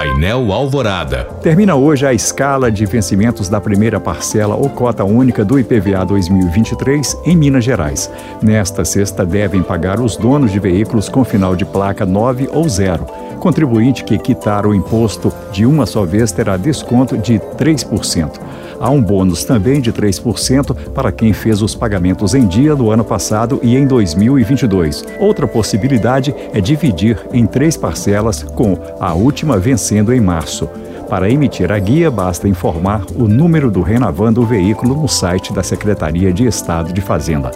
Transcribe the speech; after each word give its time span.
Painel 0.00 0.50
Alvorada. 0.50 1.24
Termina 1.42 1.76
hoje 1.76 2.06
a 2.06 2.14
escala 2.14 2.72
de 2.72 2.86
vencimentos 2.86 3.50
da 3.50 3.60
primeira 3.60 4.00
parcela 4.00 4.54
ou 4.54 4.70
cota 4.70 5.04
única 5.04 5.44
do 5.44 5.60
IPVA 5.60 6.06
2023 6.06 7.18
em 7.26 7.36
Minas 7.36 7.64
Gerais. 7.64 8.10
Nesta 8.40 8.82
sexta, 8.82 9.26
devem 9.26 9.62
pagar 9.62 10.00
os 10.00 10.16
donos 10.16 10.52
de 10.52 10.58
veículos 10.58 11.10
com 11.10 11.22
final 11.22 11.54
de 11.54 11.66
placa 11.66 12.06
9 12.06 12.48
ou 12.50 12.66
0. 12.66 13.04
Contribuinte 13.40 14.02
que 14.02 14.16
quitar 14.16 14.66
o 14.66 14.74
imposto 14.74 15.30
de 15.52 15.66
uma 15.66 15.84
só 15.84 16.06
vez 16.06 16.32
terá 16.32 16.56
desconto 16.56 17.18
de 17.18 17.38
3%. 17.38 18.40
Há 18.80 18.88
um 18.88 19.02
bônus 19.02 19.44
também 19.44 19.78
de 19.78 19.92
3% 19.92 20.74
para 20.94 21.12
quem 21.12 21.34
fez 21.34 21.60
os 21.60 21.74
pagamentos 21.74 22.34
em 22.34 22.46
dia 22.46 22.74
do 22.74 22.90
ano 22.90 23.04
passado 23.04 23.60
e 23.62 23.76
em 23.76 23.86
2022. 23.86 25.04
Outra 25.18 25.46
possibilidade 25.46 26.34
é 26.54 26.62
dividir 26.62 27.18
em 27.30 27.46
três 27.46 27.76
parcelas, 27.76 28.42
com 28.42 28.78
a 28.98 29.12
última 29.12 29.58
vencendo 29.90 30.12
em 30.12 30.20
março. 30.20 30.68
Para 31.08 31.28
emitir 31.28 31.72
a 31.72 31.78
guia, 31.78 32.10
basta 32.10 32.46
informar 32.46 33.04
o 33.16 33.26
número 33.26 33.70
do 33.70 33.82
Renavan 33.82 34.32
do 34.32 34.46
veículo 34.46 34.94
no 34.94 35.08
site 35.08 35.52
da 35.52 35.64
Secretaria 35.64 36.32
de 36.32 36.46
Estado 36.46 36.92
de 36.92 37.00
Fazenda. 37.00 37.50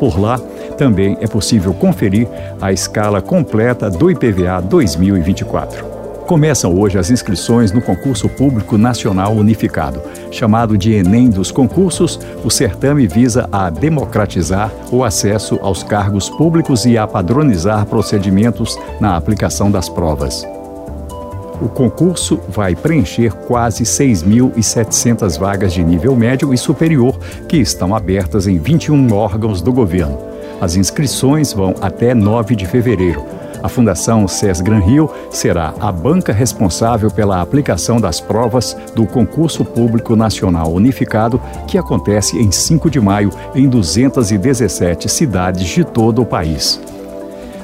Por 0.00 0.18
lá, 0.18 0.38
também 0.76 1.16
é 1.20 1.28
possível 1.28 1.72
conferir 1.72 2.28
a 2.60 2.72
escala 2.72 3.22
completa 3.22 3.88
do 3.88 4.10
IPVA 4.10 4.60
2024. 4.60 5.96
Começam 6.26 6.76
hoje 6.76 6.98
as 6.98 7.08
inscrições 7.08 7.70
no 7.70 7.80
concurso 7.80 8.28
público 8.28 8.76
nacional 8.76 9.32
unificado. 9.32 10.02
Chamado 10.32 10.76
de 10.76 10.92
Enem 10.92 11.30
dos 11.30 11.52
concursos, 11.52 12.18
o 12.44 12.50
certame 12.50 13.06
visa 13.06 13.48
a 13.52 13.70
democratizar 13.70 14.72
o 14.90 15.04
acesso 15.04 15.56
aos 15.62 15.84
cargos 15.84 16.28
públicos 16.28 16.84
e 16.84 16.98
a 16.98 17.06
padronizar 17.06 17.86
procedimentos 17.86 18.76
na 19.00 19.16
aplicação 19.16 19.70
das 19.70 19.88
provas. 19.88 20.44
O 21.60 21.68
concurso 21.68 22.38
vai 22.48 22.74
preencher 22.74 23.32
quase 23.32 23.84
6.700 23.84 25.38
vagas 25.38 25.72
de 25.72 25.82
nível 25.82 26.14
médio 26.14 26.52
e 26.52 26.58
superior 26.58 27.18
que 27.48 27.56
estão 27.56 27.94
abertas 27.94 28.46
em 28.46 28.58
21 28.58 29.12
órgãos 29.14 29.62
do 29.62 29.72
governo. 29.72 30.18
As 30.60 30.76
inscrições 30.76 31.52
vão 31.52 31.74
até 31.80 32.14
9 32.14 32.54
de 32.54 32.66
fevereiro. 32.66 33.24
A 33.62 33.68
Fundação 33.68 34.28
SES 34.28 34.60
Gran 34.60 34.80
Rio 34.80 35.10
será 35.30 35.74
a 35.80 35.90
banca 35.90 36.32
responsável 36.32 37.10
pela 37.10 37.40
aplicação 37.40 37.98
das 37.98 38.20
provas 38.20 38.76
do 38.94 39.06
Concurso 39.06 39.64
Público 39.64 40.14
Nacional 40.14 40.72
Unificado, 40.72 41.40
que 41.66 41.78
acontece 41.78 42.38
em 42.38 42.52
5 42.52 42.90
de 42.90 43.00
maio 43.00 43.30
em 43.54 43.66
217 43.66 45.08
cidades 45.08 45.66
de 45.66 45.84
todo 45.84 46.20
o 46.20 46.26
país. 46.26 46.78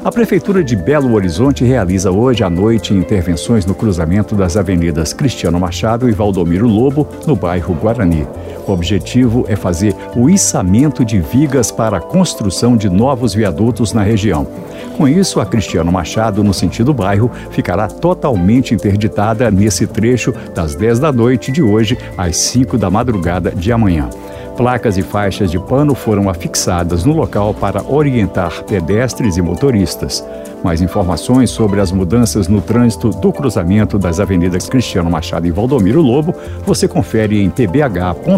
A 0.04 0.10
Prefeitura 0.10 0.64
de 0.64 0.74
Belo 0.74 1.14
Horizonte 1.14 1.64
realiza 1.64 2.10
hoje 2.10 2.42
à 2.42 2.50
noite 2.50 2.92
intervenções 2.92 3.64
no 3.64 3.72
cruzamento 3.72 4.34
das 4.34 4.56
avenidas 4.56 5.12
Cristiano 5.12 5.60
Machado 5.60 6.08
e 6.08 6.12
Valdomiro 6.12 6.66
Lobo, 6.66 7.06
no 7.24 7.36
bairro 7.36 7.72
Guarani. 7.72 8.26
O 8.66 8.72
objetivo 8.72 9.44
é 9.46 9.54
fazer 9.54 9.94
o 10.16 10.28
içamento 10.28 11.04
de 11.04 11.20
vigas 11.20 11.70
para 11.70 11.98
a 11.98 12.00
construção 12.00 12.76
de 12.76 12.88
novos 12.88 13.32
viadutos 13.32 13.92
na 13.92 14.02
região. 14.02 14.44
Com 14.96 15.06
isso, 15.06 15.40
a 15.40 15.46
Cristiano 15.46 15.92
Machado, 15.92 16.42
no 16.42 16.52
sentido 16.52 16.92
bairro, 16.92 17.30
ficará 17.52 17.86
totalmente 17.86 18.74
interditada 18.74 19.52
nesse 19.52 19.86
trecho 19.86 20.34
das 20.52 20.74
10 20.74 20.98
da 20.98 21.12
noite 21.12 21.52
de 21.52 21.62
hoje 21.62 21.96
às 22.18 22.36
5 22.38 22.76
da 22.76 22.90
madrugada 22.90 23.52
de 23.52 23.70
amanhã. 23.70 24.10
Placas 24.56 24.98
e 24.98 25.02
faixas 25.02 25.50
de 25.50 25.58
pano 25.58 25.94
foram 25.94 26.28
afixadas 26.28 27.04
no 27.04 27.12
local 27.12 27.54
para 27.54 27.82
orientar 27.82 28.62
pedestres 28.64 29.36
e 29.36 29.42
motoristas. 29.42 30.24
Mais 30.62 30.80
informações 30.80 31.50
sobre 31.50 31.80
as 31.80 31.90
mudanças 31.90 32.48
no 32.48 32.60
trânsito 32.60 33.10
do 33.10 33.32
cruzamento 33.32 33.98
das 33.98 34.20
avenidas 34.20 34.68
Cristiano 34.68 35.10
Machado 35.10 35.46
e 35.46 35.50
Valdomiro 35.50 36.00
Lobo 36.00 36.34
você 36.64 36.86
confere 36.86 37.42
em 37.42 37.50
pbh.gov.br. 37.50 38.32